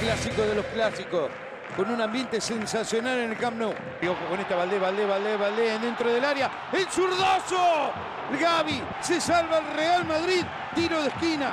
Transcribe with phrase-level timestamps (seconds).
[0.00, 1.30] clásico de los clásicos.
[1.76, 3.72] Con un ambiente sensacional en el Camp Nou.
[4.02, 6.50] Y ojo con esta Valdés, Valdés, Valdés, Valdés dentro del área.
[6.72, 7.92] ¡El zurdazo!
[8.40, 10.42] Gaby se salva el Real Madrid.
[10.74, 11.52] Tiro de esquina.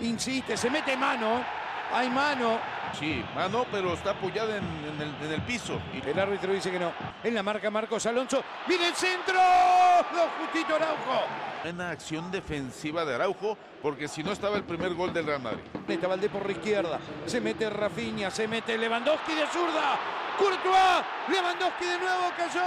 [0.00, 1.44] Insiste, se mete mano.
[1.92, 2.58] Hay mano.
[2.98, 5.80] Sí, mano, pero está apoyada en, en el, en el piso.
[5.92, 6.92] Y El árbitro dice que no.
[7.22, 8.42] En la marca Marcos Alonso.
[8.66, 9.38] ¡Viene el centro!
[10.12, 11.24] ¡Lo justito Araujo!
[11.62, 15.60] buena acción defensiva de Araujo, porque si no estaba el primer gol del Real Madrid.
[15.86, 16.98] Está Valdés por la izquierda.
[17.26, 19.98] Se mete Rafinha, se mete Lewandowski de zurda.
[20.38, 21.04] Courtois.
[21.28, 22.62] Lewandowski de nuevo cayó.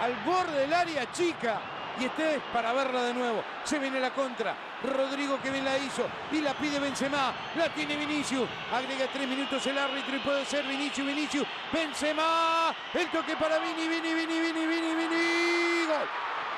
[0.00, 1.60] Al borde del área chica.
[1.98, 3.42] Y este es para verla de nuevo.
[3.64, 4.54] Se viene la contra.
[4.82, 6.06] Rodrigo que bien la hizo.
[6.30, 7.32] Y la pide Benzema.
[7.56, 8.48] La tiene Vinicius.
[8.72, 11.46] Agrega tres minutos el árbitro y puede ser Vinicius, Vinicius.
[11.72, 12.74] Benzema.
[12.92, 15.86] El toque para Vini, Vini, Vini, Vini, Vini, Vini.
[15.86, 16.08] Gol.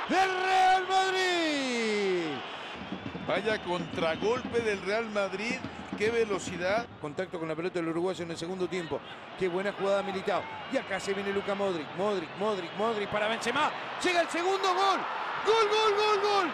[0.09, 2.38] Del Real Madrid.
[3.29, 5.57] Vaya contragolpe del Real Madrid,
[5.98, 6.87] qué velocidad.
[6.98, 9.01] Contacto con la pelota del uruguayo en el segundo tiempo.
[9.38, 10.43] Qué buena jugada militado.
[10.73, 11.87] Y acá se viene Luca Modric.
[11.98, 13.70] Modric, Modric, Modric para Benzema.
[14.02, 15.01] Llega el segundo gol.
[15.47, 16.51] Gol, gol, gol, gol.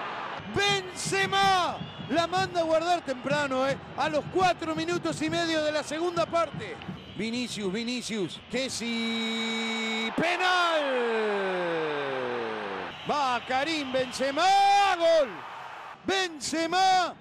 [0.55, 1.79] Benzema.
[2.11, 3.77] La manda a guardar temprano, ¿eh?
[3.97, 6.77] A los cuatro minutos y medio de la segunda parte.
[7.17, 8.41] Vinicius, Vinicius.
[8.51, 10.12] Que si.
[10.17, 10.83] Penal.
[13.11, 14.47] Va Karim Benzema.
[14.97, 15.31] Gol.
[16.07, 17.15] Benzema.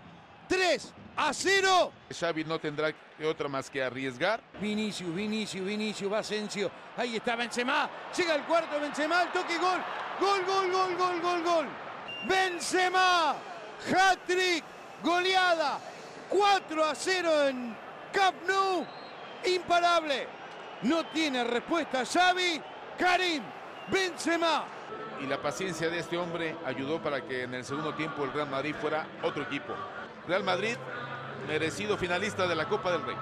[0.47, 1.91] 3 a 0.
[2.11, 2.93] Xavi no tendrá
[3.25, 4.41] otra más que arriesgar.
[4.59, 6.71] Vinicius, Vinicius, Vinicius, va Asensio.
[6.97, 7.89] Ahí está Benzema.
[8.15, 9.79] Llega el cuarto Benzema, el toque gol.
[10.19, 11.65] Gol, gol, gol, gol, gol, gol.
[12.27, 13.35] Benzema.
[13.89, 14.63] Hat-trick.
[15.03, 15.79] Goleada.
[16.29, 17.75] 4 a 0 en
[18.11, 18.85] Camp Nou.
[19.45, 20.27] Imparable.
[20.83, 22.61] No tiene respuesta Xavi.
[22.97, 23.43] Karim.
[23.87, 24.65] Benzema.
[25.21, 28.49] Y la paciencia de este hombre ayudó para que en el segundo tiempo el Real
[28.49, 29.73] Madrid fuera otro equipo.
[30.27, 30.77] Real Madrid,
[31.47, 33.15] merecido finalista de la Copa del Rey.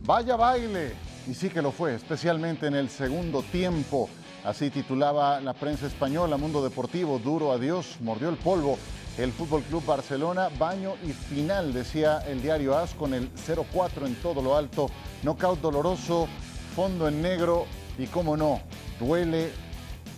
[0.00, 0.94] Vaya baile.
[1.28, 4.08] Y sí que lo fue, especialmente en el segundo tiempo.
[4.44, 8.78] Así titulaba la prensa española, Mundo Deportivo, duro adiós, mordió el polvo.
[9.18, 14.14] El Fútbol Club Barcelona, baño y final, decía el diario AS, con el 0-4 en
[14.16, 14.88] todo lo alto.
[15.22, 16.28] Knockout doloroso,
[16.74, 17.66] fondo en negro
[17.98, 18.60] y, cómo no,
[18.98, 19.52] duele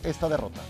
[0.04, 0.60] esta derrota.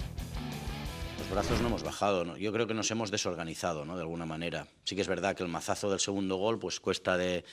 [1.30, 2.36] Brazos no hemos bajado, ¿no?
[2.36, 3.94] yo creo que nos hemos desorganizado, ¿no?
[3.94, 4.66] De alguna manera.
[4.84, 7.44] Sí que es verdad que el mazazo del segundo gol, pues cuesta de,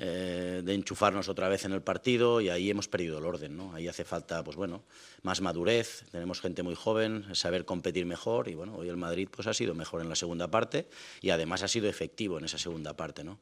[0.00, 3.72] eh, enchufarnos otra vez en el partido y ahí hemos perdido el orden, ¿no?
[3.74, 4.82] Ahí hace falta, pues bueno,
[5.22, 9.46] más madurez, tenemos gente muy joven, saber competir mejor y bueno, hoy el Madrid pues
[9.46, 10.88] ha sido mejor en la segunda parte
[11.20, 13.38] y además ha sido efectivo en esa segunda parte, ¿no?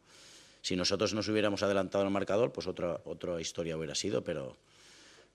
[0.60, 4.58] Si nosotros nos hubiéramos adelantado al marcador, pues otra, otra historia hubiera sido, pero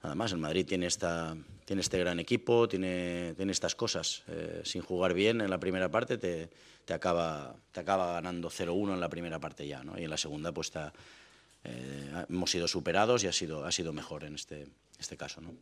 [0.03, 4.23] nada el Madrid tiene, esta, tiene este gran equipo, tiene, tiene estas cosas.
[4.27, 6.49] Eh, sin jugar bien en la primera parte te,
[6.89, 9.99] te acaba, te acaba ganando 0-1 en la primera parte ya, ¿no?
[9.99, 10.91] Y en la segunda pues está,
[11.63, 14.67] eh, hemos sido superados y ha sido, ha sido mejor en este,
[14.97, 15.53] este caso, ¿no?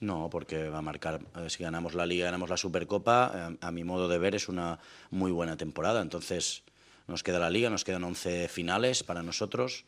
[0.00, 3.70] No, porque va a marcar, eh, si ganamos la Liga, ganamos la Supercopa, eh, a
[3.70, 4.78] mi modo de ver es una
[5.10, 6.02] muy buena temporada.
[6.02, 6.62] Entonces
[7.06, 9.86] nos queda la Liga, nos quedan 11 finales para nosotros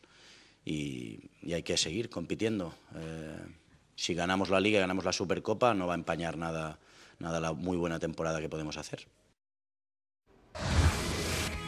[0.65, 2.73] y hay que seguir compitiendo.
[3.99, 6.79] Si ganamos la Liga y ganamos la Supercopa, no va a empañar nada,
[7.19, 9.05] nada la muy buena temporada que podemos hacer.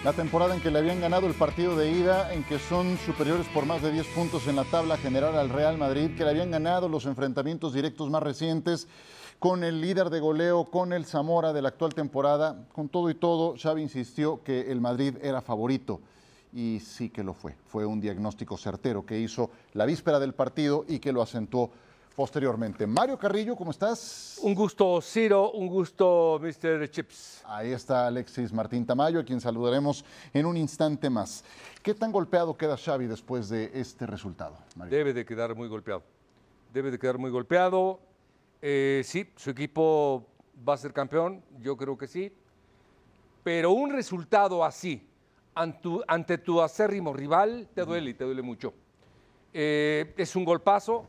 [0.06, 3.48] La temporada en que le habían ganado el partido de ida, en que son superiores
[3.50, 6.52] por más de 10 puntos en la tabla general al Real Madrid, que le habían
[6.52, 8.88] ganado los enfrentamientos directos más recientes
[9.38, 12.66] con el líder de goleo, con el Zamora de la actual temporada.
[12.72, 16.00] Con todo y todo, Xavi insistió que el Madrid era favorito.
[16.54, 17.58] Y sí que lo fue.
[17.68, 21.72] Fue un diagnóstico certero que hizo la víspera del partido y que lo acentuó
[22.16, 22.86] posteriormente.
[22.86, 24.40] Mario Carrillo, ¿cómo estás?
[24.42, 26.90] Un gusto, Ciro, un gusto, Mr.
[26.90, 27.44] Chips.
[27.46, 31.44] Ahí está Alexis Martín Tamayo, a quien saludaremos en un instante más.
[31.82, 34.58] ¿Qué tan golpeado queda Xavi después de este resultado?
[34.76, 34.98] Mario?
[34.98, 36.04] Debe de quedar muy golpeado.
[36.74, 38.00] Debe de quedar muy golpeado.
[38.62, 40.28] Eh, sí, su equipo
[40.68, 42.32] va a ser campeón, yo creo que sí.
[43.44, 45.08] Pero un resultado así,
[45.56, 48.74] ante, ante tu acérrimo rival, te duele y te duele mucho.
[49.54, 51.08] Eh, es un golpazo.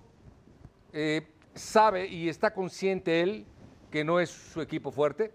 [0.93, 3.47] Eh, sabe y está consciente él
[3.91, 5.35] que no es su equipo fuerte.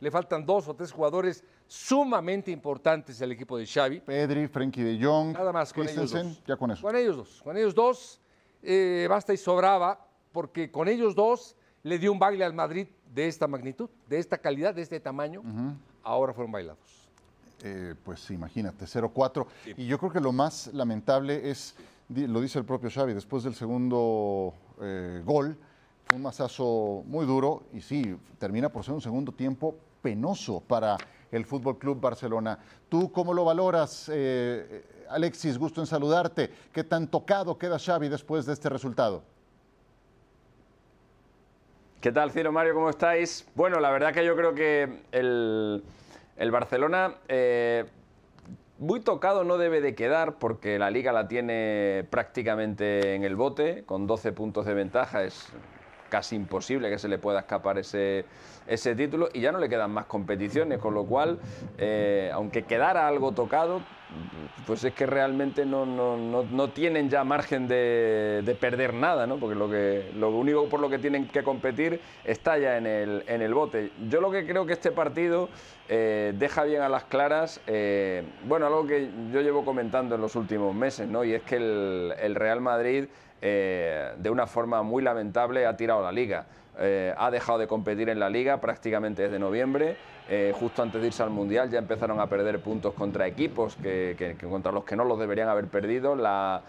[0.00, 4.00] Le faltan dos o tres jugadores sumamente importantes al equipo de Xavi.
[4.00, 6.42] Pedri, Frenkie de Jong, Nada más con ellos dos.
[6.46, 6.82] ya con eso.
[6.82, 7.40] Con ellos dos.
[7.42, 8.20] Con ellos dos
[8.62, 13.28] eh, basta y sobraba, porque con ellos dos le dio un baile al Madrid de
[13.28, 15.42] esta magnitud, de esta calidad, de este tamaño.
[16.02, 17.10] Ahora fueron bailados.
[17.62, 19.46] Eh, pues imagínate, 0-4.
[19.76, 21.74] Y yo creo que lo más lamentable es,
[22.08, 25.56] lo dice el propio Xavi, después del segundo eh, gol,
[26.14, 30.96] un mazazo muy duro y sí, termina por ser un segundo tiempo penoso para
[31.32, 32.58] el Fútbol Club Barcelona.
[32.88, 36.50] ¿Tú cómo lo valoras, eh, Alexis, gusto en saludarte.
[36.72, 39.22] ¿Qué tan tocado queda Xavi después de este resultado?
[42.00, 42.74] ¿Qué tal, Ciro Mario?
[42.74, 43.46] ¿Cómo estáis?
[43.54, 47.84] Bueno, la verdad que yo creo que el, Barcelona eh,
[48.78, 53.84] muy tocado no debe de quedar porque la liga la tiene prácticamente en el bote,
[53.84, 55.24] con 12 puntos de ventaja.
[55.24, 55.48] Es
[56.08, 58.24] casi imposible que se le pueda escapar ese,
[58.66, 61.38] ese título y ya no le quedan más competiciones, con lo cual,
[61.78, 63.80] eh, aunque quedara algo tocado,
[64.66, 69.36] pues es que realmente no, no, no, tienen ya margen de, perder nada, ¿no?
[69.36, 73.24] porque lo, que, lo único por lo que tienen que competir está ya en el,
[73.26, 73.92] en el bote.
[74.08, 75.48] Yo lo que creo que este partido
[75.88, 80.36] eh, deja bien a las claras, eh, bueno, algo que yo llevo comentando en los
[80.36, 81.24] últimos meses, ¿no?
[81.24, 83.06] y es que el, el Real Madrid
[83.42, 86.46] eh, de una forma muy lamentable ha tirado la liga.
[86.78, 89.96] Eh, ha dejado de competir en la liga prácticamente desde noviembre.
[90.28, 94.36] Eh, justo antes de irse al Mundial ya empezaron a perder puntos contra equipos que,
[94.50, 96.14] contra los que no los deberían haber perdido.
[96.14, 96.62] La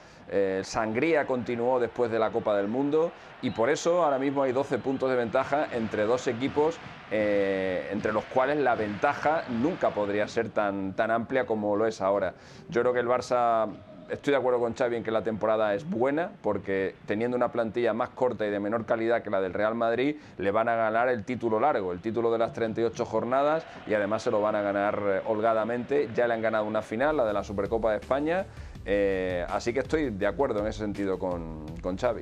[0.64, 4.78] sangría continuó después de la Copa del Mundo y por eso ahora mismo hay 12
[4.80, 6.78] puntos de ventaja entre dos equipos
[7.10, 12.34] entre los cuales la ventaja nunca podría ser tan, tan amplia como lo es ahora.
[12.68, 13.70] Yo creo que el Barça
[14.10, 17.94] estoy de acuerdo con Xavi en que la temporada es buena porque teniendo una plantilla
[17.94, 21.10] más corta y de menor calidad que la del Real Madrid, le van a ganar
[21.10, 24.62] el título largo, el título de las 38 jornadas y además se lo van a
[24.62, 26.10] ganar eh, holgadamente.
[26.16, 28.46] Ya le han ganado una final, la de la Supercopa de España,
[28.86, 32.22] eh, así que estoy de acuerdo en ese sentido con, con Xavi.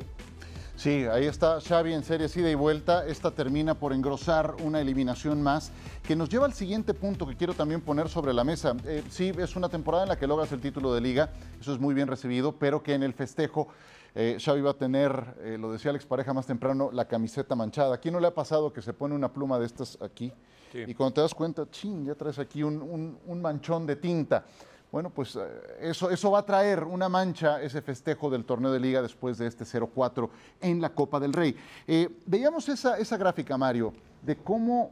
[0.77, 3.07] Sí, ahí está Xavi en series ida y vuelta.
[3.07, 5.71] Esta termina por engrosar una eliminación más
[6.03, 8.75] que nos lleva al siguiente punto que quiero también poner sobre la mesa.
[8.85, 11.29] Eh, sí, es una temporada en la que logras el título de liga,
[11.59, 13.69] eso es muy bien recibido, pero que en el festejo
[14.15, 17.95] eh, Xavi va a tener, eh, lo decía Alex Pareja más temprano, la camiseta manchada.
[17.95, 20.31] ¿A quién no le ha pasado que se pone una pluma de estas aquí?
[20.73, 24.43] Y cuando te das cuenta, ching, ya traes aquí un manchón de tinta.
[24.91, 25.39] Bueno, pues eh,
[25.81, 29.47] eso, eso va a traer una mancha, ese festejo del torneo de liga después de
[29.47, 30.29] este 0-4
[30.61, 31.55] en la Copa del Rey.
[31.87, 34.91] Eh, veíamos esa, esa gráfica, Mario, de cómo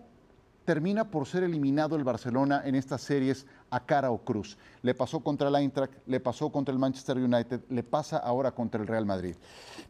[0.66, 4.58] termina por ser eliminado el Barcelona en estas series a cara o cruz.
[4.82, 8.82] Le pasó contra el Eintracht, le pasó contra el Manchester United, le pasa ahora contra
[8.82, 9.36] el Real Madrid.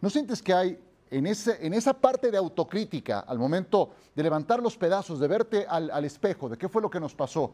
[0.01, 0.79] ¿No sientes que hay
[1.11, 5.65] en, ese, en esa parte de autocrítica, al momento de levantar los pedazos, de verte
[5.67, 7.53] al, al espejo, de qué fue lo que nos pasó?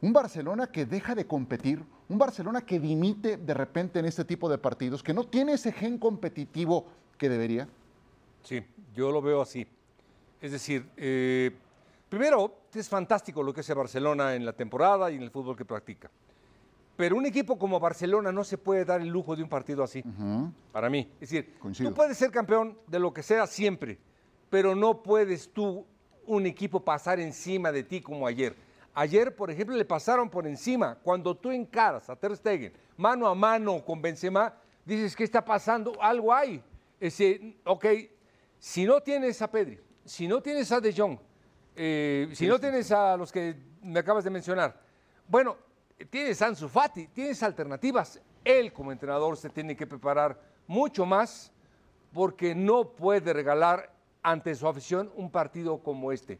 [0.00, 4.48] Un Barcelona que deja de competir, un Barcelona que dimite de repente en este tipo
[4.48, 6.86] de partidos, que no tiene ese gen competitivo
[7.16, 7.68] que debería.
[8.42, 8.64] Sí,
[8.94, 9.66] yo lo veo así.
[10.40, 11.50] Es decir, eh,
[12.08, 15.64] primero, es fantástico lo que hace Barcelona en la temporada y en el fútbol que
[15.64, 16.08] practica.
[16.96, 20.02] Pero un equipo como Barcelona no se puede dar el lujo de un partido así,
[20.72, 21.08] para mí.
[21.20, 23.98] Es decir, tú puedes ser campeón de lo que sea siempre,
[24.50, 25.86] pero no puedes tú,
[26.26, 28.54] un equipo, pasar encima de ti como ayer.
[28.94, 30.96] Ayer, por ejemplo, le pasaron por encima.
[31.02, 34.54] Cuando tú encaras a Ter Stegen mano a mano con Benzema,
[34.84, 35.92] dices, ¿qué está pasando?
[36.00, 36.62] Algo hay.
[37.00, 37.86] Ese, ok,
[38.58, 41.18] si no tienes a Pedri, si no tienes a De Jong,
[41.76, 44.80] eh, si no tienes a los que me acabas de mencionar,
[45.28, 45.56] bueno,
[46.10, 48.20] tienes a Ansu Fati, tienes alternativas.
[48.44, 51.52] Él como entrenador se tiene que preparar mucho más
[52.12, 53.92] porque no puede regalar
[54.22, 56.38] ante su afición un partido como este.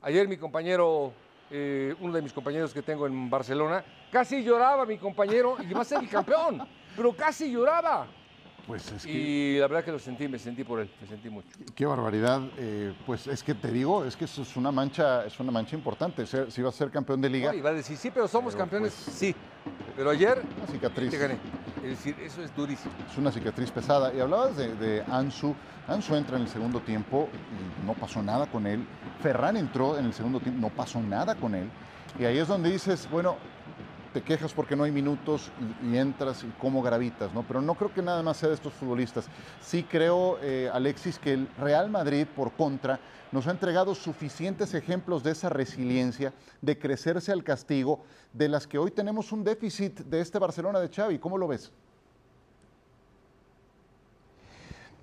[0.00, 1.12] Ayer mi compañero
[1.50, 5.82] eh, uno de mis compañeros que tengo en Barcelona, casi lloraba mi compañero y va
[5.82, 8.06] a ser el campeón, pero casi lloraba.
[8.66, 9.10] Pues es que...
[9.10, 11.48] Y la verdad que lo sentí, me sentí por él, me sentí mucho.
[11.74, 12.42] Qué barbaridad.
[12.58, 15.74] Eh, pues es que te digo, es que eso es una mancha, es una mancha
[15.74, 16.26] importante.
[16.26, 17.50] si va a ser campeón de liga.
[17.50, 19.34] No, iba a decir, sí, pero somos campeones, pues, sí.
[19.96, 20.42] Pero ayer.
[20.58, 21.10] Una cicatriz.
[21.10, 21.38] Te gané.
[21.82, 22.92] Es decir, eso es durísimo.
[23.10, 24.12] Es una cicatriz pesada.
[24.12, 25.54] Y hablabas de, de Ansu.
[25.86, 28.86] Ansu entra en el segundo tiempo y no pasó nada con él.
[29.22, 31.70] Ferran entró en el segundo tiempo, no pasó nada con él.
[32.18, 33.36] Y ahí es donde dices, bueno,
[34.18, 37.44] te quejas porque no hay minutos y, entras y cómo gravitas, ¿no?
[37.44, 39.28] Pero no creo que nada más sea de estos futbolistas.
[39.60, 42.98] Sí creo, eh, Alexis, que el Real Madrid, por contra,
[43.30, 48.00] nos ha entregado suficientes ejemplos de esa resiliencia, de crecerse al castigo,
[48.32, 51.20] de las que hoy tenemos un déficit de este Barcelona de Xavi.
[51.20, 51.70] ¿Cómo lo ves?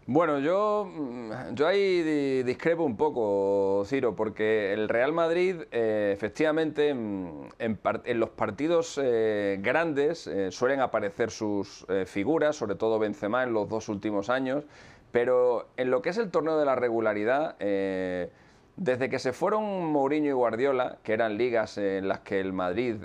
[0.08, 6.94] Bueno, yo, mm, yo ahí discrepo un poco, Ciro, porque el Real Madrid, eh, efectivamente,
[6.94, 13.54] mm, en, los partidos eh, grandes eh, suelen aparecer sus figuras, sobre todo Benzema en
[13.54, 14.64] los dos últimos años,
[15.12, 17.56] pero en lo que es el torneo de la regularidad,
[18.78, 22.98] desde que se fueron Mourinho y Guardiola, que eran ligas en las que el Madrid,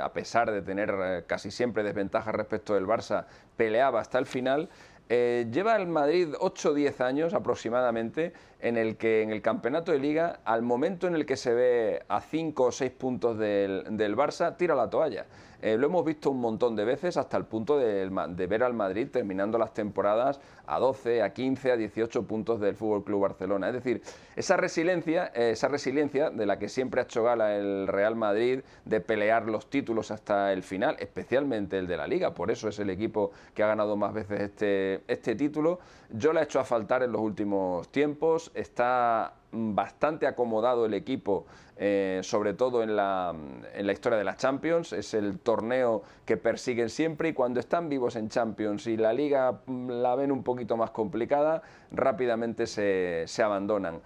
[0.00, 4.70] a pesar de tener casi siempre desventajas respecto del Barça, peleaba hasta el final,
[5.10, 9.92] eh, lleva el Madrid 8 o 10 años aproximadamente en el que en el campeonato
[9.92, 14.16] de liga, al momento en el que se ve a 5 o 6 puntos del,
[14.16, 15.26] Barça, tira la toalla.
[15.60, 18.08] Eh, lo hemos visto un montón de veces hasta el punto de,
[18.46, 23.02] ver al Madrid terminando las temporadas a 12, a 15, a 18 puntos del Fútbol
[23.02, 23.68] Club Barcelona.
[23.68, 24.02] Es decir,
[24.36, 29.00] esa resiliencia, esa resiliencia de la que siempre ha hecho gala el Real Madrid de
[29.00, 32.34] pelear los títulos hasta el final, especialmente el de la Liga.
[32.34, 35.80] Por eso es el equipo que ha ganado más veces este, este título.
[36.10, 38.52] Yo la he hecho a faltar en los últimos tiempos.
[38.54, 43.34] Está bastante acomodado el equipo, eh, sobre todo en la,
[43.74, 44.92] en la, historia de las Champions.
[44.92, 49.60] Es el torneo que persiguen siempre y cuando están vivos en Champions y la liga
[49.66, 54.00] mm, la ven un poquito más complicada, rápidamente se, se abandonan.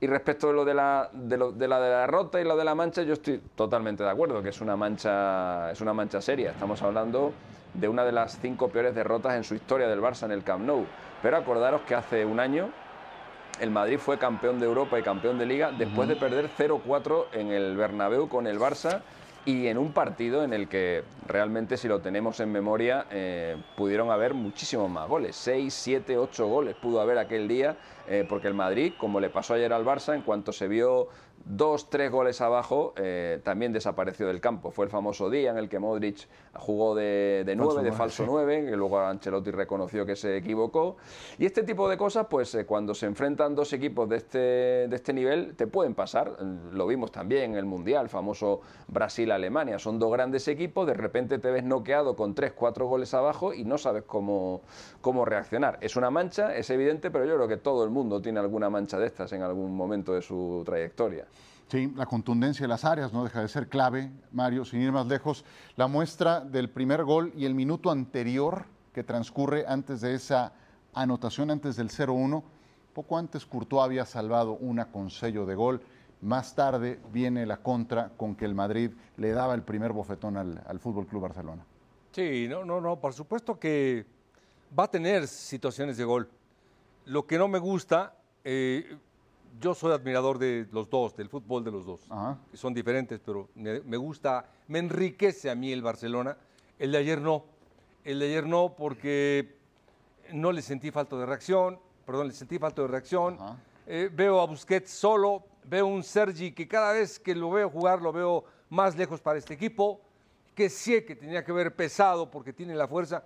[0.00, 2.74] Y respecto de lo de, la, de, lo, de la derrota y lo de la
[2.74, 6.52] mancha, yo estoy totalmente de acuerdo, que es una mancha, es una mancha seria.
[6.52, 7.32] Estamos hablando
[7.74, 10.64] de una de las cinco peores derrotas en su historia del Barça en el Camp
[10.64, 10.86] Nou.
[11.20, 12.70] Pero acordaros que hace un año
[13.60, 17.50] el Madrid fue campeón de Europa y campeón de Liga después de perder 0-4 en
[17.50, 19.02] el Bernabéu con el Barça
[19.44, 24.10] y en un partido en el que realmente, si lo tenemos en memoria, eh, pudieron
[24.10, 25.36] haber muchísimos más goles.
[25.36, 29.54] 6, 7, 8 goles pudo haber aquel día, eh, porque el Madrid, como le pasó
[29.54, 31.08] ayer al Barça, en cuanto se vio
[31.44, 34.70] dos, tres goles abajo, eh, también desapareció del campo.
[34.70, 38.66] Fue el famoso día en el que Modric jugó de, de nueve, de falso nueve,
[38.66, 40.96] que luego Ancelotti reconoció que se equivocó.
[41.38, 44.96] Y este tipo de cosas, pues eh, cuando se enfrentan dos equipos de este, de
[44.96, 46.36] este nivel, te pueden pasar.
[46.72, 49.78] Lo vimos también en el Mundial, famoso Brasil-Alemania.
[49.78, 53.64] Son dos grandes equipos, de repente te ves noqueado con tres, cuatro goles abajo y
[53.64, 54.62] no sabes cómo,
[55.00, 55.78] cómo reaccionar.
[55.80, 58.98] Es una mancha, es evidente, pero yo creo que todo el mundo tiene alguna mancha
[58.98, 61.27] de estas en algún momento de su trayectoria.
[61.68, 65.06] Sí, la contundencia de las áreas no deja de ser clave, Mario, sin ir más
[65.06, 65.44] lejos.
[65.76, 70.52] La muestra del primer gol y el minuto anterior que transcurre antes de esa
[70.94, 72.42] anotación, antes del 0-1,
[72.94, 75.82] poco antes Courtois había salvado una con sello de gol.
[76.22, 80.62] Más tarde viene la contra con que el Madrid le daba el primer bofetón al,
[80.66, 81.64] al Fútbol Club Barcelona.
[82.12, 84.06] Sí, no, no, no, por supuesto que
[84.76, 86.28] va a tener situaciones de gol.
[87.04, 88.96] Lo que no me gusta, eh,
[89.60, 92.00] yo soy admirador de los dos, del fútbol de los dos,
[92.50, 96.36] que son diferentes, pero me, gusta, me enriquece a mí el Barcelona.
[96.78, 97.44] El de ayer no,
[98.04, 99.56] el de ayer no porque
[100.32, 103.36] no le sentí falta de reacción, perdón, le sentí falta de reacción.
[103.86, 108.00] Eh, veo a Busquets solo, veo un Sergi que cada vez que lo veo jugar
[108.02, 110.00] lo veo más lejos para este equipo,
[110.54, 113.24] que sé que tenía que haber pesado porque tiene la fuerza.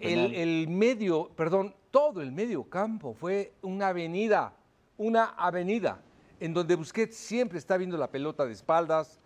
[0.00, 4.54] El, el medio, perdón, todo el medio campo fue una avenida
[4.98, 6.00] una avenida
[6.40, 9.18] en donde Busquets siempre está viendo la pelota de espaldas.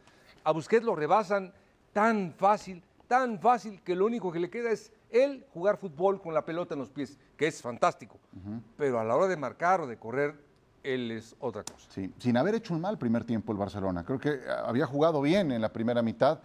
[0.45, 1.53] A Busquets lo rebasan
[1.93, 6.33] tan fácil, tan fácil que lo único que le queda es él jugar fútbol con
[6.33, 8.19] la pelota en los pies, que es fantástico.
[8.77, 10.35] Pero a la hora de marcar o de correr,
[10.83, 11.91] él es otra cosa.
[11.91, 14.05] Sí, sin haber hecho un mal primer tiempo el Barcelona.
[14.05, 16.41] Creo que había jugado bien en la primera mitad.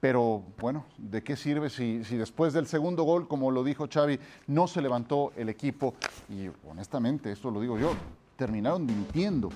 [0.00, 4.18] Pero bueno, ¿de qué sirve si, si, después del segundo gol, como lo dijo Xavi,
[4.48, 5.94] no se levantó el equipo?
[6.28, 7.92] Y honestamente, esto lo digo yo,
[8.36, 9.50] terminaron dimitiendo.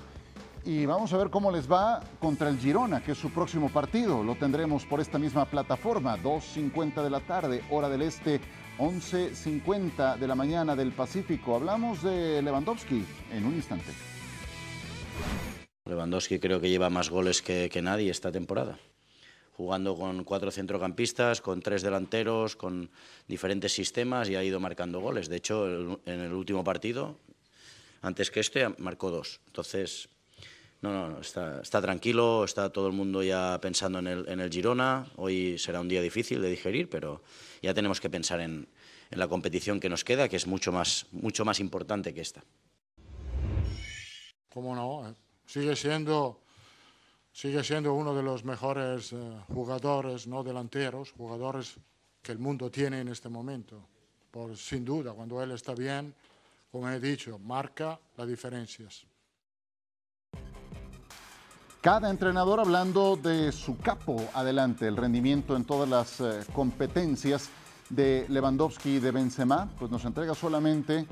[0.65, 4.25] Y vamos a ver cómo les va contra el Girona, que es su próximo partido.
[4.25, 8.41] Lo tendremos por esta misma plataforma, 2.50 de la tarde, hora del este,
[8.79, 11.55] 11.50 de la mañana del Pacífico.
[11.55, 13.93] Hablamos de Lewandowski en un instante.
[15.85, 18.77] Lewandowski creo que lleva más goles que, que nadie esta temporada
[19.57, 22.91] jugando con cuatro centrocampistas, con tres delanteros, con
[23.27, 25.31] diferentes sistemas y ha ido marcando goles.
[25.31, 25.67] De hecho,
[26.05, 27.17] en el último partido
[28.07, 29.41] antes que este marcó dos.
[29.47, 30.09] Entonces,
[30.81, 34.49] no, no, está, está, tranquilo, está todo el mundo ya pensando en el, en el,
[34.49, 35.07] Girona.
[35.17, 37.23] Hoy será un día difícil de digerir, pero
[37.63, 38.69] ya tenemos que pensar en,
[39.11, 42.45] en la competición que nos queda, que es mucho más, mucho más importante que esta.
[44.51, 45.09] ¿Cómo no?
[45.09, 46.41] Eh, sigue siendo,
[47.33, 49.17] sigue siendo uno de los mejores eh,
[49.53, 51.75] jugadores, no delanteros, jugadores
[52.23, 53.89] que el mundo tiene en este momento.
[54.31, 56.15] Por, sin duda, cuando él está bien,
[56.77, 59.07] como he dicho, marca las diferencias.
[61.81, 67.49] Cada entrenador hablando de su capo adelante, el rendimiento en todas las eh, competencias
[67.89, 71.07] de Lewandowski y de Benzema, pues nos entrega solamente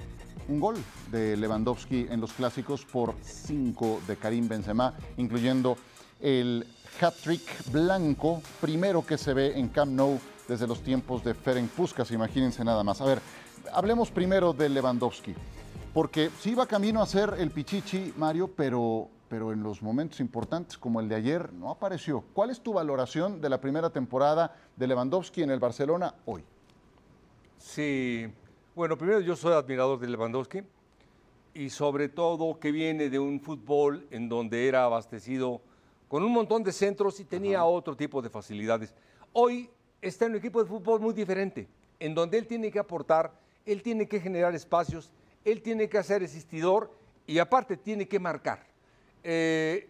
[0.49, 0.77] un gol
[1.11, 5.79] de Lewandowski en los clásicos por cinco de Karim Benzema, incluyendo
[6.21, 6.67] el
[7.01, 12.11] hat-trick blanco, primero que se ve en Camp Nou desde los tiempos de Ferenc Puskas,
[12.11, 13.01] imagínense nada más.
[13.01, 13.23] A ver,
[13.73, 15.35] hablemos primero de Lewandowski,
[15.95, 20.77] porque sí iba camino a ser el Pichichi, Mario, pero, pero en los momentos importantes
[20.77, 22.25] como el de ayer no apareció.
[22.33, 26.43] ¿Cuál es tu valoración de la primera temporada de Lewandowski en el Barcelona hoy?
[27.59, 28.27] Sí,
[28.75, 30.63] bueno, primero yo soy admirador de Lewandowski
[31.55, 35.61] y sobre todo que viene de un fútbol en donde era abastecido
[36.09, 38.93] con un montón de centros y tenía otro tipo de facilidades.
[39.33, 39.71] Hoy
[40.03, 41.69] está en un equipo de fútbol muy diferente,
[42.01, 43.33] en donde él tiene que aportar,
[43.65, 45.13] él tiene que generar espacios,
[45.45, 46.91] él tiene que hacer asistidor
[47.27, 48.67] y aparte tiene que marcar.
[49.23, 49.89] Eh,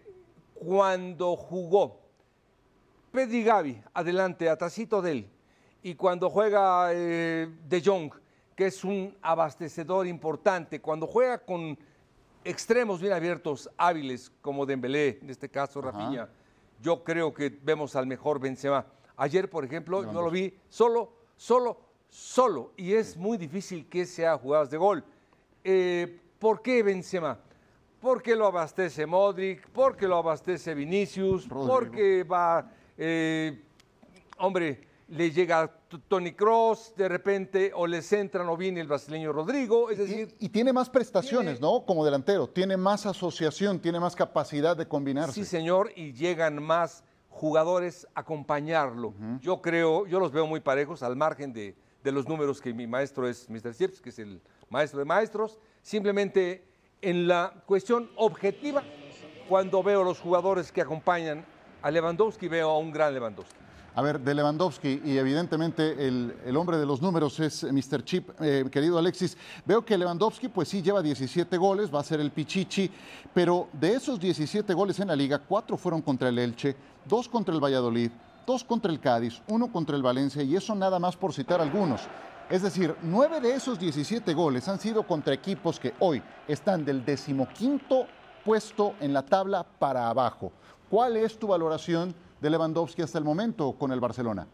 [0.55, 2.01] cuando jugó
[3.13, 5.31] Pedri Gavi adelante, atrásito de él,
[5.83, 8.13] y cuando juega eh, De Jong,
[8.57, 11.77] que es un abastecedor importante, cuando juega con
[12.45, 16.29] extremos bien abiertos, hábiles, como Dembélé, en este caso Rafinha,
[16.81, 18.87] yo creo que vemos al mejor Benzema.
[19.17, 24.37] Ayer, por ejemplo, no lo vi solo, solo, solo, y es muy difícil que sea
[24.37, 25.05] jugadas de gol.
[25.65, 27.39] Eh, ¿Por qué Benzema?
[27.99, 33.63] Porque lo abastece Modric, porque lo abastece Vinicius, porque va, eh,
[34.37, 35.71] hombre, le llega
[36.07, 40.35] Tony Cross de repente o le centra no viene el brasileño Rodrigo, es decir...
[40.39, 41.87] Y, tiene más prestaciones, ¿no?
[41.87, 45.33] Como delantero, tiene más asociación, tiene más capacidad de combinarse.
[45.33, 49.15] Sí, señor, y llegan más jugadores a acompañarlo.
[49.41, 52.87] Yo creo, yo los veo muy parejos al margen de, de los números que mi
[52.87, 53.73] maestro es Mr.
[53.73, 54.41] Sirps, que es el
[54.71, 56.65] maestro de maestros, simplemente
[57.03, 58.83] en la cuestión objetiva,
[59.49, 61.45] cuando veo los jugadores que acompañan
[61.83, 63.65] a Lewandowski, veo a un gran Lewandowski.
[63.97, 68.03] A ver, de Lewandowski, y evidentemente el, hombre de los números es Mr.
[68.05, 69.37] Chip, eh, querido Alexis.
[69.65, 72.91] Veo que Lewandowski, pues sí, lleva 17 goles, va a ser el Pichichi,
[73.33, 77.55] pero de esos 17 goles en la liga, cuatro fueron contra el Elche, dos contra
[77.55, 78.11] el Valladolid,
[78.45, 82.01] dos contra el Cádiz, uno contra el Valencia, y eso nada más por citar algunos.
[82.51, 87.05] Es decir, nueve de esos 17 goles han sido contra equipos que hoy están del
[87.05, 88.07] decimoquinto
[88.45, 90.53] puesto en la tabla para abajo.
[90.91, 94.47] ¿Cuál es tu valoración de Lewandowski hasta el momento con el Barcelona?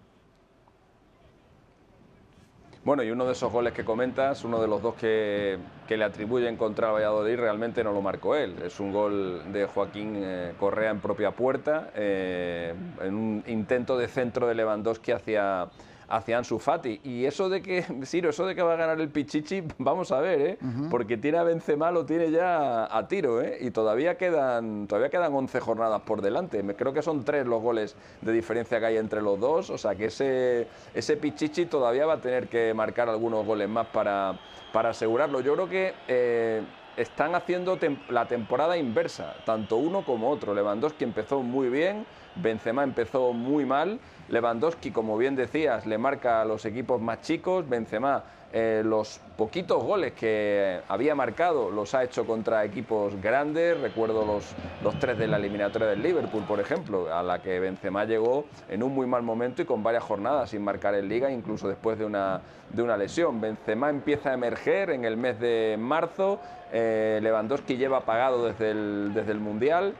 [2.82, 6.56] Bueno, y uno de esos goles que comentas, uno de los dos que, le atribuyen
[6.56, 8.54] contra Valladolid, realmente no lo marcó él.
[8.64, 14.08] Es un gol de Joaquín eh, Correa en propia puerta, eh, en un intento de
[14.08, 15.68] centro de Lewandowski hacia,
[16.10, 17.00] hacia Ansu Fati.
[17.04, 20.20] Y eso de que, Siro, eso de que va a ganar el Pichichi, vamos a
[20.20, 20.58] ver, ¿eh?
[20.90, 23.58] Porque tiene a Benzema, lo tiene ya a tiro, ¿eh?
[23.60, 26.62] Y todavía quedan, todavía quedan 11 jornadas por delante.
[26.76, 29.70] Creo que son tres los goles de diferencia que hay entre los dos.
[29.70, 33.86] O sea que ese, ese Pichichi todavía va a tener que marcar algunos goles más
[33.86, 34.38] para,
[34.72, 35.40] para asegurarlo.
[35.40, 35.94] Yo creo que...
[36.08, 36.62] Eh,
[36.96, 37.78] están haciendo
[38.10, 40.54] la temporada inversa, tanto uno como otro.
[40.54, 42.04] Lewandowski empezó muy bien,
[42.36, 44.00] Benzema empezó muy mal.
[44.30, 47.68] Lewandowski, como bien decías, le marca a los equipos más chicos.
[47.68, 53.80] Benzema, eh, los poquitos goles que había marcado los ha hecho contra equipos grandes.
[53.80, 54.44] Recuerdo los,
[54.82, 58.82] los tres de la eliminatoria del Liverpool, por ejemplo, a la que Benzema llegó en
[58.82, 62.04] un muy mal momento y con varias jornadas sin marcar en liga, incluso después de
[62.04, 62.40] una,
[62.72, 63.40] de una lesión.
[63.40, 66.38] Benzema empieza a emerger en el mes de marzo.
[66.72, 69.94] Eh, Lewandowski lleva apagado desde el, desde el Mundial.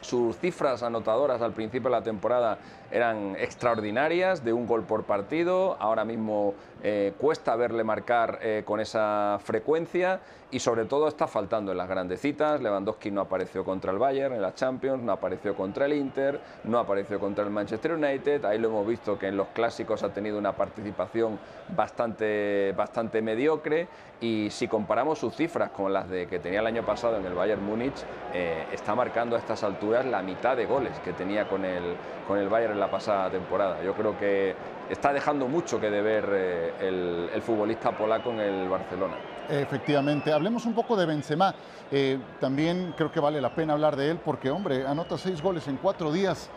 [0.00, 2.58] Sus cifras anotadoras al principio de la temporada
[2.92, 5.76] eran extraordinarias, de un gol por partido.
[5.80, 11.72] Ahora mismo eh, cuesta verle marcar eh, con esa frecuencia y sobre todo está faltando
[11.72, 12.60] en las grandes citas.
[12.60, 16.78] Lewandowski no apareció contra el Bayern en la Champions, no apareció contra el Inter, no
[16.78, 18.44] apareció contra el Manchester United.
[18.44, 21.38] Ahí lo hemos visto que en los clásicos ha tenido una participación
[21.74, 23.88] bastante, bastante mediocre
[24.20, 27.34] y si comparamos sus cifras con las de que tenía el año pasado en el
[27.34, 31.64] Bayern Múnich, eh, está marcando a estas alturas la mitad de goles que tenía con
[31.64, 31.96] el,
[32.28, 33.82] con el Bayern la pasada temporada.
[33.82, 34.54] Yo creo que
[34.90, 39.14] está dejando mucho que deber eh, el, futbolista polaco en el Barcelona.
[39.48, 41.54] Efectivamente, hablemos un poco de Benzema.
[41.90, 45.68] Eh, también creo que vale la pena hablar de él porque, hombre, anota seis goles
[45.68, 46.50] en cuatro días.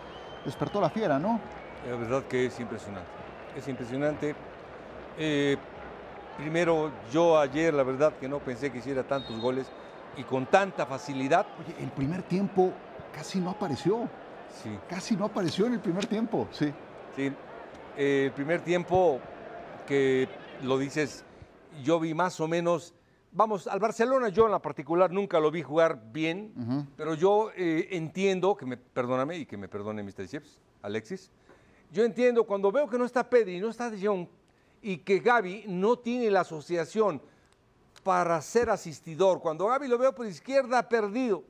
[0.43, 1.39] Despertó la fiera, ¿no?
[1.87, 3.09] La verdad que es impresionante.
[3.55, 4.35] Es impresionante.
[5.17, 5.57] Eh,
[6.37, 9.71] primero, yo ayer, la verdad que no pensé que hiciera tantos goles
[10.17, 11.45] y con tanta facilidad.
[11.59, 12.71] Oye, el primer tiempo
[13.13, 14.09] casi no apareció.
[14.89, 16.73] Casi no apareció en el primer tiempo, sí.
[17.15, 17.31] Sí,
[17.97, 19.19] el primer tiempo
[19.87, 20.27] que
[20.63, 21.23] lo dices,
[21.83, 22.93] yo vi más o menos,
[23.31, 27.87] vamos, al Barcelona yo en la particular nunca lo vi jugar bien, pero yo eh,
[27.91, 30.27] entiendo, que me, perdóname y que me perdone Mr.
[30.27, 31.31] Chips, Alexis,
[31.91, 34.27] yo entiendo cuando veo que no está Pedri, no está De Jong
[34.81, 37.21] y que Gaby no tiene la asociación
[38.03, 41.43] para ser asistidor, cuando Gaby lo veo por izquierda perdido,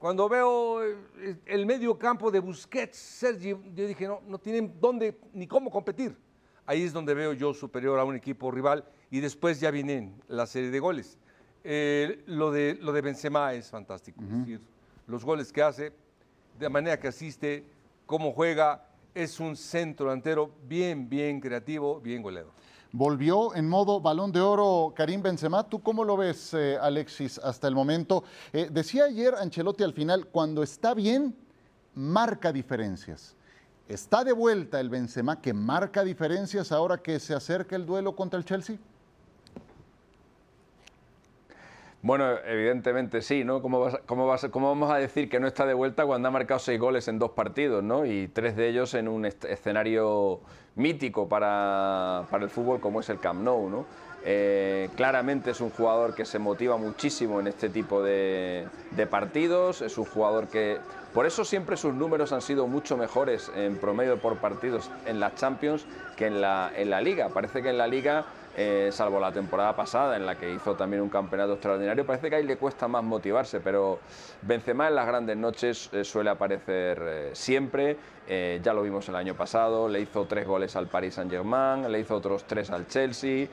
[0.00, 5.20] cuando veo eh, el medio campo de Busquets, Sergi, yo dije, no, no tienen dónde
[5.34, 6.16] ni cómo competir.
[6.64, 10.46] Ahí es donde veo yo superior a un equipo rival y después ya viene la
[10.46, 11.18] serie de goles.
[11.64, 14.22] Eh, lo, de, lo de Benzema es fantástico.
[15.06, 15.92] los goles que hace,
[16.58, 17.66] de manera que asiste,
[18.06, 22.52] cómo juega, es un centro delantero bien, bien creativo, bien goleador.
[22.92, 25.62] Volvió en modo balón de oro Karim Benzema.
[25.62, 28.24] ¿Tú cómo lo ves, eh, Alexis, hasta el momento?
[28.52, 31.36] Eh, decía ayer Ancelotti al final, cuando está bien,
[31.94, 33.36] marca diferencias.
[33.88, 38.38] ¿Está de vuelta el Benzema que marca diferencias ahora que se acerca el duelo contra
[38.38, 38.76] el Chelsea?
[42.02, 43.60] Bueno, evidentemente sí, ¿no?
[43.60, 47.08] ¿Cómo, ¿Cómo, vamos a decir que no está de vuelta cuando ha marcado seis goles
[47.08, 48.06] en dos partidos, ¿no?
[48.06, 50.40] Y tres de ellos en un escenario
[50.76, 53.84] mítico para, el fútbol como es el Camp Nou, ¿no?
[54.24, 58.66] Eh, claramente es un jugador que se motiva muchísimo en este tipo de,
[59.10, 60.78] partidos, es un jugador que
[61.12, 65.34] por eso siempre sus números han sido mucho mejores en promedio por partidos en las
[65.34, 65.84] Champions
[66.16, 67.28] que en en la Liga.
[67.28, 68.24] Parece que en la Liga
[68.56, 72.04] eh, salvo la temporada pasada en la que hizo también un campeonato extraordinario.
[72.04, 74.00] Parece que ahí le cuesta más motivarse, pero
[74.42, 77.96] Benzema en las grandes noches eh, suele aparecer eh, siempre.
[78.62, 82.14] ya lo vimos el año pasado, le hizo tres goles al Paris Saint-Germain, le hizo
[82.14, 83.48] otros tres al Chelsea,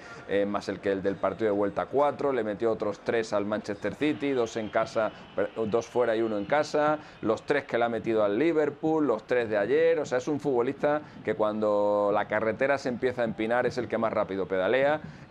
[0.45, 3.95] más el que el del partido de vuelta cuatro, le metió otros tres al Manchester
[3.95, 5.11] City, dos en casa,
[5.55, 9.25] dos fuera y uno en casa, los tres que le ha metido al Liverpool, los
[9.25, 9.97] tres de ayer.
[9.97, 13.87] O sea, es un futbolista que cuando la carretera se empieza a empinar es el
[13.87, 14.86] que más rápido pedalea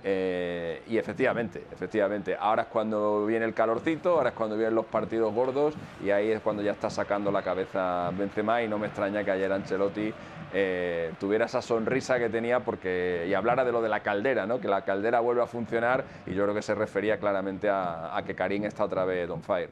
[0.08, 4.86] eh, y efectivamente, efectivamente, ahora es cuando viene el calorcito, ahora es cuando vienen los
[4.86, 8.86] partidos gordos y ahí es cuando ya está sacando la cabeza Benzema y no me
[8.86, 10.14] extraña que ayer Ancelotti
[10.54, 14.60] eh, tuviera esa sonrisa que tenía porque y hablara de lo de la caldera, ¿no?
[14.60, 18.36] que la caldera vuelve a funcionar y yo creo que se refería claramente a, que
[18.36, 19.70] Karim está otra vez on fire.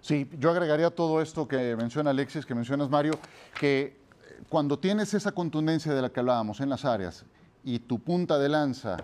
[0.00, 3.12] Sí, yo agregaría todo esto que menciona Alexis, que mencionas Mario,
[3.58, 3.96] que
[4.48, 7.24] cuando tienes esa contundencia de la que hablábamos en las áreas
[7.64, 8.98] y tu punta de lanza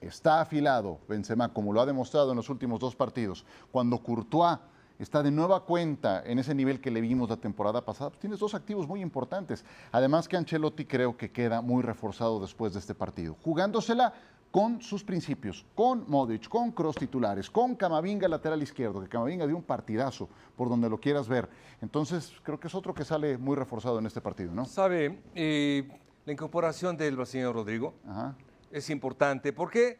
[0.00, 4.58] está afilado, Benzema, como lo ha demostrado en los últimos dos partidos, cuando Courtois
[4.98, 8.38] está de nueva cuenta en ese nivel que le vimos la temporada pasada, pues tienes
[8.38, 9.64] dos activos muy importantes.
[9.92, 14.14] Además que Ancelotti creo que queda muy reforzado después de este partido, jugándosela
[14.50, 19.56] con sus principios, con Modric, con Cross titulares, con Camavinga lateral izquierdo, que Camavinga dio
[19.56, 21.48] un partidazo por donde lo quieras ver.
[21.82, 24.64] Entonces creo que es otro que sale muy reforzado en este partido, ¿no?
[24.64, 25.86] Sabe, eh,
[26.26, 27.94] la incorporación del brasileño Rodrigo
[28.72, 29.52] es importante.
[29.52, 29.96] ¿Por qué?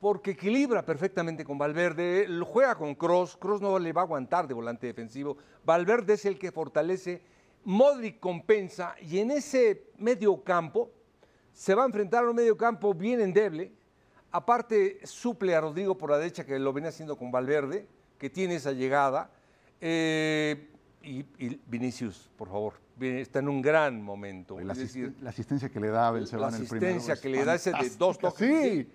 [0.00, 4.54] Porque equilibra perfectamente con Valverde, juega con Cross, Cross no le va a aguantar de
[4.54, 7.22] volante defensivo, Valverde es el que fortalece,
[7.64, 10.90] Modric compensa y en ese medio campo
[11.52, 13.70] se va a enfrentar a un medio campo bien endeble,
[14.32, 17.86] aparte suple a Rodrigo por la derecha que lo venía haciendo con Valverde,
[18.18, 19.30] que tiene esa llegada,
[19.80, 20.70] eh,
[21.02, 21.24] y
[21.66, 24.58] Vinicius, por favor, está en un gran momento.
[24.60, 26.86] La, la asistencia que le da a Benzema en el primero.
[26.86, 28.48] La asistencia que le da ese de dos toques.
[28.48, 28.88] Sí.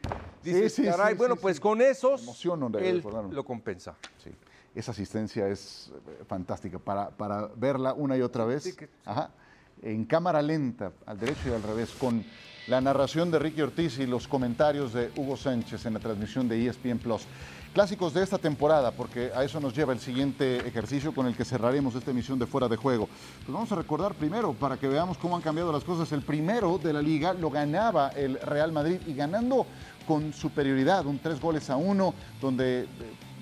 [0.44, 2.46] Dices, sí, caray, bueno, pues con esos
[2.80, 3.96] él lo compensa.
[4.24, 4.32] Sí.
[4.74, 8.78] Esa asistencia es eh, fantástica para, para verla una y otra vez.
[9.06, 9.32] Ajá.
[9.82, 12.24] En cámara lenta, al derecho y al revés, con
[12.68, 16.68] la narración de Ricky Ortiz y los comentarios de Hugo Sánchez en la transmisión de
[16.68, 17.26] ESPN Plus.
[17.74, 21.46] Clásicos de esta temporada, porque a eso nos lleva el siguiente ejercicio con el que
[21.46, 23.08] cerraremos esta emisión de Fuera de Juego.
[23.46, 26.80] Pues vamos a recordar primero, para que veamos cómo han cambiado las cosas, el primero
[26.80, 29.68] de la liga lo ganaba el Real Madrid y ganando
[30.08, 32.88] con superioridad, un tres goles a uno, donde eh,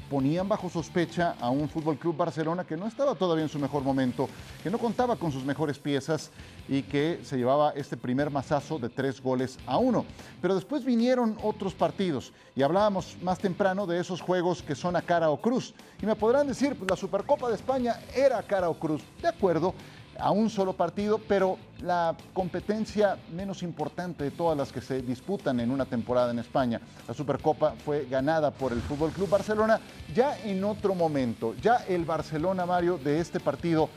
[0.09, 3.83] ponían bajo sospecha a un Fútbol Club Barcelona que no estaba todavía en su mejor
[3.83, 4.29] momento,
[4.63, 6.31] que no contaba con sus mejores piezas
[6.67, 10.05] y que se llevaba este primer mazazo de tres goles a uno.
[10.41, 15.01] Pero después vinieron otros partidos y hablábamos más temprano de esos juegos que son a
[15.01, 15.73] cara o cruz.
[16.01, 19.01] Y me podrán decir, pues la Supercopa de España era cara o cruz.
[19.21, 19.73] De acuerdo,
[20.19, 25.59] a un solo partido, pero la competencia menos importante de todas las que se disputan
[25.59, 26.79] en una temporada en España.
[27.07, 29.79] La Supercopa fue ganada por el Fútbol Club Barcelona
[30.13, 31.53] ya en otro momento.
[31.61, 33.89] Ya el Barcelona, Mario, de este partido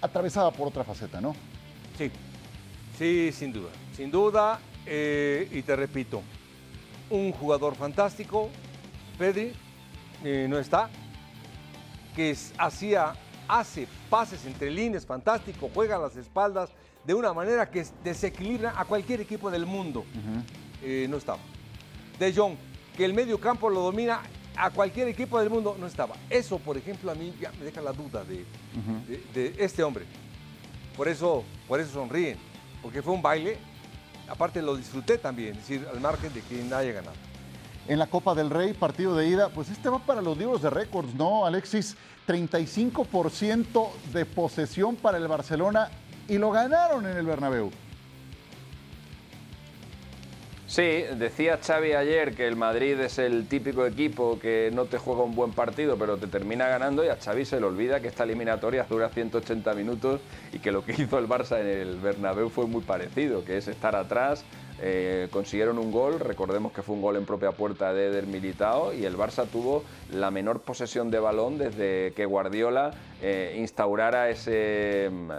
[0.00, 1.34] atravesaba por otra faceta, ¿no?
[1.96, 2.10] Sí,
[2.98, 3.70] sí, sin duda.
[3.94, 6.22] Sin duda, eh, y te repito,
[7.10, 8.48] un jugador fantástico,
[9.18, 9.52] Pedri,
[10.24, 10.88] eh, no está,
[12.14, 13.14] que hacía
[13.58, 16.70] hace pases entre líneas, fantástico, juega a las espaldas
[17.04, 20.04] de una manera que desequilibra a cualquier equipo del mundo.
[20.82, 21.40] Eh, no estaba.
[22.18, 22.54] De Jong,
[22.96, 24.20] que el medio campo lo domina
[24.56, 26.14] a cualquier equipo del mundo, no estaba.
[26.28, 28.44] Eso, por ejemplo, a mí ya me deja la duda de,
[29.34, 30.04] de, este hombre.
[30.96, 32.38] Por eso, por eso sonríen,
[32.82, 33.58] porque fue un baile.
[34.28, 37.29] Aparte lo disfruté también, es decir, al margen de que nadie ganado.
[37.88, 40.70] En la Copa del Rey, partido de ida, pues este va para los libros de
[40.70, 41.96] récords, ¿no, Alexis?
[42.26, 45.90] 35% de posesión para el Barcelona
[46.28, 47.70] y lo ganaron en el Bernabéu.
[50.70, 55.24] Sí, decía Xavi ayer que el Madrid es el típico equipo que no te juega
[55.24, 58.22] un buen partido, pero te termina ganando y a Xavi se le olvida que esta
[58.22, 60.20] eliminatoria dura 180 minutos
[60.52, 63.66] y que lo que hizo el Barça en el Bernabéu fue muy parecido, que es
[63.66, 64.44] estar atrás,
[64.80, 68.94] eh, consiguieron un gol, recordemos que fue un gol en propia puerta de Eder Militao
[68.94, 75.10] y el Barça tuvo la menor posesión de balón desde que Guardiola eh, instaurara ese
[75.10, 75.30] mm,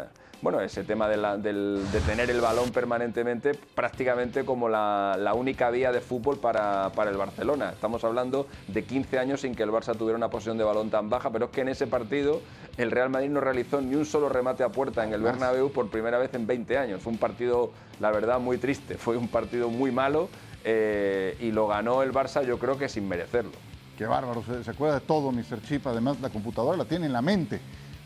[0.42, 5.34] bueno, ese tema de, la- del- de tener el balón permanentemente prácticamente como la, la
[5.34, 7.70] única vía de fútbol para, para el Barcelona.
[7.72, 11.10] Estamos hablando de 15 años sin que el Barça tuviera una posición de balón tan
[11.10, 12.42] baja, pero es que en ese partido
[12.78, 15.90] el Real Madrid no realizó ni un solo remate a puerta en el Bernabéu por
[15.90, 17.02] primera vez en 20 años.
[17.02, 20.30] Fue un partido, la verdad, muy triste, fue un partido muy malo
[20.64, 23.52] eh, y lo ganó el Barça yo creo que sin merecerlo.
[23.98, 25.62] Qué bárbaro, se, se acuerda de todo, Mr.
[25.68, 25.86] Chip.
[25.86, 27.60] Además, la computadora la tiene en la mente.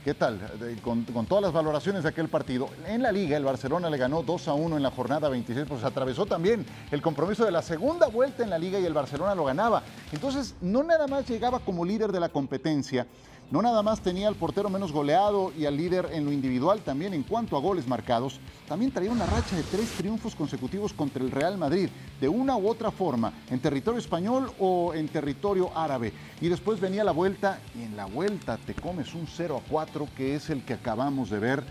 [0.06, 0.39] ¿Qué tal?
[0.84, 2.70] Con, con todas las valoraciones de aquel partido.
[2.86, 5.84] En la liga, el Barcelona le ganó 2 a 1 en la jornada 26, pues
[5.84, 9.46] atravesó también el compromiso de la segunda vuelta en la liga y el Barcelona lo
[9.46, 9.82] ganaba.
[10.12, 13.08] Entonces, no nada más llegaba como líder de la competencia,
[13.51, 17.13] no nada más tenía al portero menos goleado y al líder en lo individual, también
[17.13, 21.31] en cuanto a goles marcados, también traía una racha de tres triunfos consecutivos contra el
[21.31, 26.12] Real Madrid, de una u otra forma, en territorio español o en territorio árabe.
[26.41, 30.08] Y después venía la vuelta, y en la vuelta te comes un 0 a 4,
[30.17, 31.63] que es el que acabamos de ver,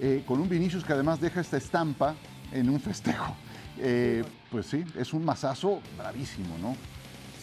[0.00, 2.14] eh, con un Vinicius que además deja esta estampa
[2.52, 3.34] en un festejo.
[3.78, 6.76] Eh, pues sí, es un mazazo bravísimo, ¿no?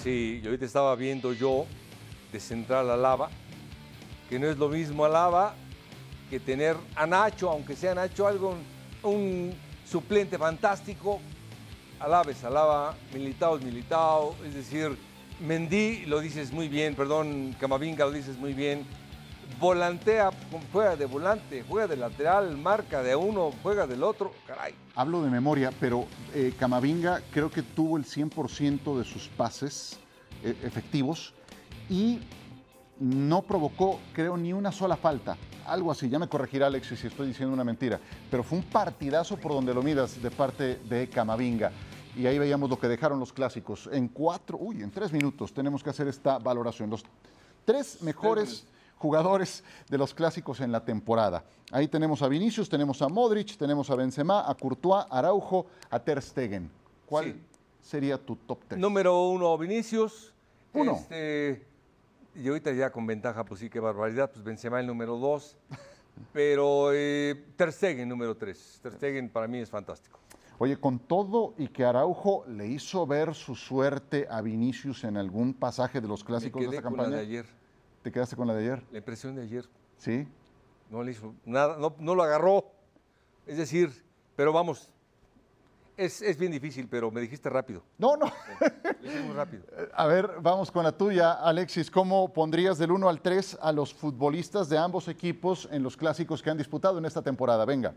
[0.02, 1.66] Sí, y ahorita estaba viendo yo
[2.32, 3.30] de Central a Lava,
[4.30, 5.56] que no es lo mismo a Lava
[6.30, 8.56] que tener a Nacho, aunque sea Nacho algo,
[9.02, 11.20] un suplente fantástico.
[12.00, 14.96] Alaba es Alaba, Militao es Militao, es decir,
[15.42, 18.86] Mendy lo dices muy bien, perdón, Camavinga lo dices muy bien.
[19.60, 20.30] Volantea,
[20.72, 24.76] juega de volante, juega de lateral, marca de uno, juega del otro, caray.
[24.96, 30.00] Hablo de memoria, pero eh, Camavinga creo que tuvo el 100% de sus pases
[30.44, 31.34] eh, efectivos
[31.90, 32.20] y
[33.00, 35.38] no provocó, creo, ni una sola falta.
[35.66, 39.38] Algo así, ya me corregirá Alexis si estoy diciendo una mentira, pero fue un partidazo
[39.38, 41.72] por donde lo miras de parte de Camavinga.
[42.16, 43.88] Y ahí veíamos lo que dejaron los clásicos.
[43.92, 46.90] En cuatro, uy, en tres minutos tenemos que hacer esta valoración.
[46.90, 47.04] Los
[47.66, 48.66] tres mejores
[48.98, 51.46] jugadores de los clásicos en la temporada.
[51.72, 56.00] Ahí tenemos a Vinicius, tenemos a Modric, tenemos a Benzema, a Courtois, a Araujo, a
[56.00, 56.70] Ter Stegen.
[57.06, 57.36] ¿Cuál Sí.
[57.82, 58.80] sería tu top 3?
[58.82, 60.34] Número uno, Vinicius.
[60.74, 60.94] Uno.
[60.94, 61.66] Este,
[62.40, 64.32] y ahorita ya con ventaja, pues sí, qué barbaridad.
[64.32, 65.58] Pues Benzema el número dos.
[66.34, 68.80] Pero eh, Ter Stegen número tres.
[68.82, 70.20] Ter Stegen para mí es fantástico.
[70.58, 75.54] Oye, con todo y que Araujo le hizo ver su suerte a Vinicius en algún
[75.54, 77.16] pasaje de los Me clásicos de esta con la campaña.
[77.18, 77.46] de ayer.
[78.04, 78.84] ¿Te quedaste con la de ayer?
[78.92, 79.66] La impresión de ayer.
[79.98, 80.28] Sí.
[80.90, 82.66] No le hizo nada, no, no lo agarró.
[83.48, 84.04] Es decir,
[84.36, 84.92] pero vamos,
[86.00, 87.84] es, es bien difícil, pero me dijiste rápido.
[87.98, 88.32] No, no.
[89.26, 89.64] Muy rápido.
[89.94, 91.92] A ver, vamos con la tuya, Alexis.
[91.92, 96.42] ¿Cómo pondrías del 1 al 3 a los futbolistas de ambos equipos en los clásicos
[96.42, 97.66] que han disputado en esta temporada?
[97.66, 97.94] Venga.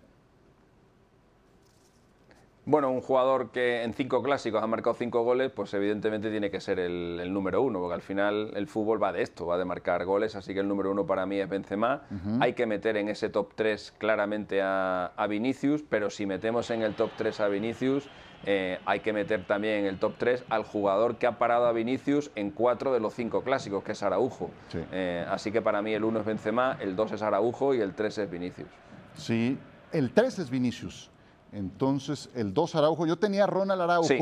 [2.64, 6.60] Bueno, un jugador que en cinco clásicos ha marcado cinco goles, pues evidentemente tiene que
[6.60, 9.64] ser el, el número uno, porque al final el fútbol va de esto, va de
[9.64, 12.02] marcar goles, así que el número uno para mí es Benzema.
[12.40, 16.82] Hay que meter en ese top 3 claramente a, a Vinicius, pero si metemos en
[16.82, 18.08] el top 3 a Vinicius,
[18.44, 21.72] eh, hay que meter también en el top 3 al jugador que ha parado a
[21.72, 24.50] Vinicius en cuatro de los cinco clásicos, que es Araujo.
[24.68, 24.78] Sí.
[24.92, 27.94] Eh, así que para mí el 1 es Benzema, el 2 es Araujo y el
[27.94, 28.68] 3 es Vinicius.
[29.14, 29.58] Sí.
[29.92, 31.11] El 3 es Vinicius.
[31.52, 33.06] Entonces, el 2 Araujo.
[33.06, 34.06] Yo tenía a Ronald Araujo.
[34.08, 34.18] Sí.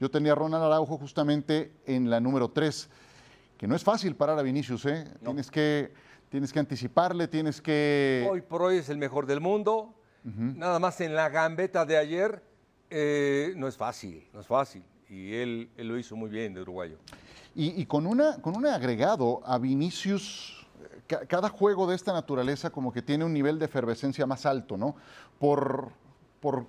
[0.00, 2.88] Yo tenía a Ronald Araujo justamente en la número 3.
[3.58, 5.04] Que no es fácil parar a Vinicius, ¿eh?
[5.24, 5.92] Tienes, que,
[6.28, 8.26] tienes que anticiparle, tienes que.
[8.30, 9.94] Hoy por hoy es el mejor del mundo.
[10.24, 12.42] Nada más en la gambeta de ayer
[12.90, 14.82] eh, no es fácil, no es fácil.
[15.08, 16.96] Y él, él lo hizo muy bien de uruguayo.
[17.54, 20.66] Y, y con, una, con un agregado a Vinicius,
[21.06, 24.76] ca- cada juego de esta naturaleza como que tiene un nivel de efervescencia más alto,
[24.76, 24.96] ¿no?
[25.38, 25.90] Por,
[26.40, 26.66] por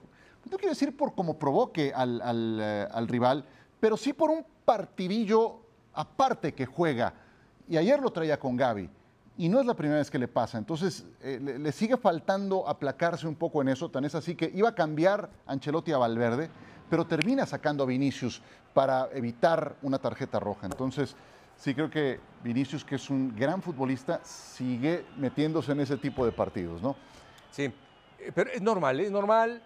[0.50, 3.46] no quiero decir por cómo provoque al, al, eh, al rival,
[3.80, 5.60] pero sí por un partidillo
[5.94, 7.14] aparte que juega.
[7.68, 8.90] Y ayer lo traía con Gaby.
[9.40, 10.58] Y no es la primera vez que le pasa.
[10.58, 13.90] Entonces, eh, le, le sigue faltando aplacarse un poco en eso.
[13.90, 16.50] Tan es así que iba a cambiar Ancelotti a Valverde,
[16.90, 18.42] pero termina sacando a Vinicius
[18.74, 20.66] para evitar una tarjeta roja.
[20.66, 21.16] Entonces,
[21.56, 26.32] sí creo que Vinicius, que es un gran futbolista, sigue metiéndose en ese tipo de
[26.32, 26.96] partidos, ¿no?
[27.52, 27.72] Sí,
[28.34, 29.62] pero es normal, es normal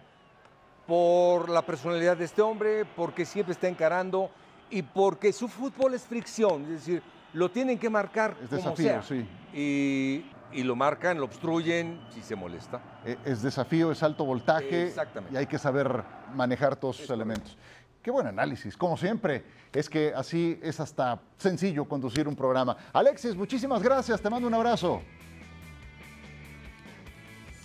[0.87, 4.29] por la personalidad de este hombre, porque siempre está encarando
[4.69, 8.85] y porque su fútbol es fricción, es decir, lo tienen que marcar Es como desafío,
[8.85, 9.03] sea.
[9.03, 9.25] sí.
[9.53, 10.25] Y,
[10.59, 12.81] y lo marcan, lo obstruyen, si se molesta.
[13.05, 15.33] Eh, Es desafío, es alto voltaje Exactamente.
[15.33, 17.57] y hay que saber manejar todos sus elementos.
[18.01, 19.43] Qué buen análisis, como siempre.
[19.71, 22.75] Es que así es hasta sencillo conducir un programa.
[22.91, 25.01] Alexis, muchísimas gracias, te mando un abrazo.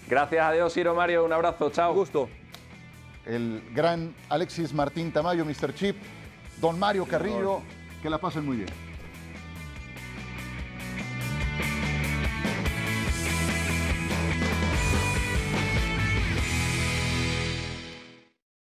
[0.08, 1.90] Gracias a Dios, Ciro Mario, un abrazo, chao.
[1.90, 2.28] Un gusto.
[3.24, 5.74] El gran Alexis Martín Tamayo, Mr.
[5.74, 5.96] Chip,
[6.60, 7.60] don Mario Carrillo,
[8.02, 8.85] que la pasen muy bien.